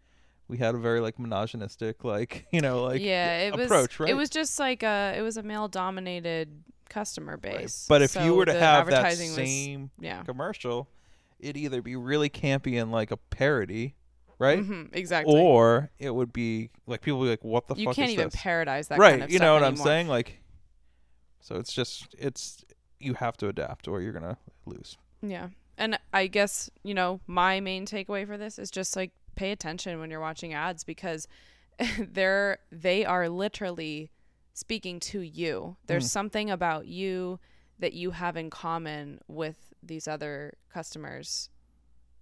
[0.50, 4.10] we had a very like misogynistic, like you know, like yeah, it approach, was right?
[4.10, 7.86] it was just like a it was a male dominated customer base.
[7.88, 10.22] But if So you were to have that advertising was- same yeah.
[10.24, 10.88] commercial,
[11.38, 13.94] it'd either be really campy and like a parody,
[14.40, 14.58] right?
[14.58, 15.34] Mhm, exactly.
[15.40, 17.78] Or it would be like people would be like, "What the fuck?
[17.80, 18.36] You fuck?" can't even this?
[18.36, 19.10] parodize that right?
[19.12, 19.80] kind of you know what anymore.
[19.82, 20.08] I'm saying?
[20.08, 20.40] Like,
[21.40, 22.64] so it's just it's
[22.98, 24.36] you have to adapt, or you're gonna
[24.66, 24.98] lose.
[25.22, 25.48] Yeah.
[25.78, 29.98] And I guess, you know, my main takeaway for this is just like pay attention
[30.00, 31.26] when you're watching ads because
[31.98, 34.10] they're they are literally
[34.52, 35.76] speaking to you.
[35.86, 36.10] There's Mm.
[36.18, 37.40] something about you
[37.78, 41.48] that you have in common with these other customers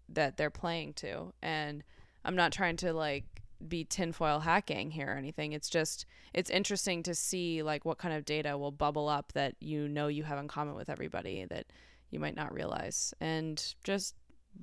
[0.08, 1.32] that they're playing to.
[1.42, 1.82] And
[2.24, 3.24] I'm not trying to like
[3.66, 5.52] be tinfoil hacking here or anything.
[5.52, 9.54] It's just it's interesting to see like what kind of data will bubble up that
[9.58, 11.66] you know you have in common with everybody that
[12.12, 13.12] you might not realize.
[13.20, 14.14] And just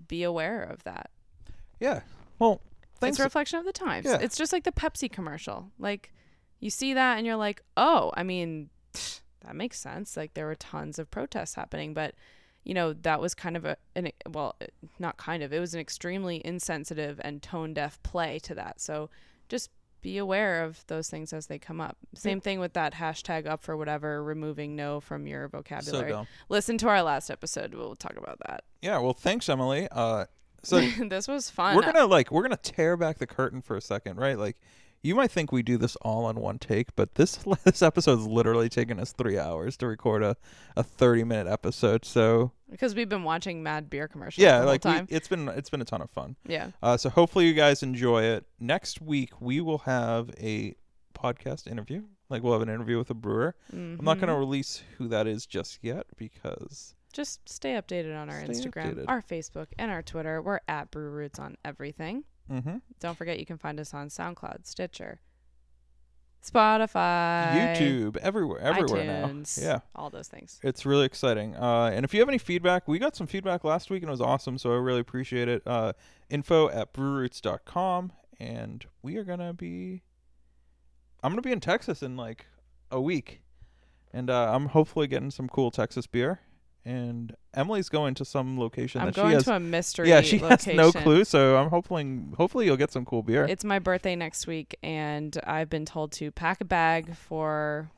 [0.07, 1.09] be aware of that.
[1.81, 2.01] Yeah.
[2.39, 2.61] Well,
[2.99, 3.15] thanks.
[3.15, 4.05] It's a reflection of the times.
[4.05, 4.19] Yeah.
[4.21, 5.71] It's just like the Pepsi commercial.
[5.79, 6.13] Like
[6.59, 8.69] you see that and you're like, "Oh, I mean,
[9.45, 12.15] that makes sense." Like there were tons of protests happening, but
[12.63, 14.55] you know, that was kind of a an well,
[14.99, 15.53] not kind of.
[15.53, 18.81] It was an extremely insensitive and tone deaf play to that.
[18.81, 19.09] So
[19.47, 19.69] just
[20.01, 21.97] be aware of those things as they come up.
[22.13, 26.11] Same thing with that hashtag up for whatever, removing no from your vocabulary.
[26.11, 26.27] dumb.
[26.47, 27.73] Listen to our last episode.
[27.73, 28.63] We'll talk about that.
[28.81, 28.99] Yeah.
[28.99, 29.87] Well, thanks, Emily.
[29.91, 30.25] Uh,
[30.65, 31.75] so this was fun.
[31.75, 34.37] we're gonna like we're gonna tear back the curtain for a second, right?
[34.37, 34.57] Like,
[35.03, 38.69] you might think we do this all on one take, but this this episode's literally
[38.69, 40.35] taken us three hours to record a
[40.75, 42.03] a thirty minute episode.
[42.05, 44.41] So because we've been watching mad beer commercials.
[44.43, 46.35] yeah, the whole like we, it's been it's been a ton of fun.
[46.47, 46.71] Yeah.
[46.81, 48.45] Uh, so hopefully you guys enjoy it.
[48.59, 50.75] Next week we will have a
[51.13, 52.03] podcast interview.
[52.29, 53.55] Like we'll have an interview with a brewer.
[53.71, 54.39] I'm not going to Mhm.
[54.39, 59.05] release who that is just yet because Just stay updated on our Stay Instagram, updated.
[59.07, 60.41] our Facebook, and our Twitter.
[60.41, 62.25] We're at Brew Roots on everything.
[62.51, 62.81] Mhm.
[62.99, 65.21] Don't forget you can find us on SoundCloud, Stitcher,
[66.43, 69.67] Spotify, YouTube, everywhere, everywhere iTunes, now.
[69.67, 70.59] Yeah, all those things.
[70.61, 71.55] It's really exciting.
[71.55, 74.11] Uh, and if you have any feedback, we got some feedback last week and it
[74.11, 75.63] was awesome, so I really appreciate it.
[75.65, 75.93] Uh,
[76.29, 78.11] info at brewroots.com.
[78.37, 80.03] And we are going to be.
[81.23, 82.45] I'm going to be in Texas in like
[82.91, 83.41] a week.
[84.11, 86.41] And uh, I'm hopefully getting some cool Texas beer.
[86.85, 89.43] And Emily's going to some location I'm that going she has.
[89.45, 91.23] to a mystery Yeah, she has no clue.
[91.23, 93.45] So I'm hoping, hopefully, you'll get some cool beer.
[93.45, 97.89] It's my birthday next week, and I've been told to pack a bag for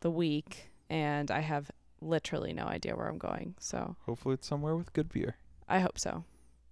[0.00, 1.70] the week, and I have
[2.02, 3.54] literally no idea where I'm going.
[3.58, 5.36] So hopefully, it's somewhere with good beer.
[5.66, 6.24] I hope so,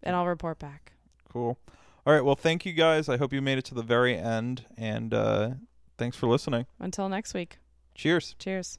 [0.03, 0.93] and I'll report back.
[1.33, 1.59] Cool.
[2.07, 2.23] All right.
[2.25, 3.09] Well, thank you guys.
[3.09, 4.67] I hope you made it to the very end.
[4.77, 5.51] And uh,
[5.97, 6.67] thanks for listening.
[6.79, 7.59] Until next week.
[7.95, 8.37] Cheers.
[8.39, 8.79] Cheers.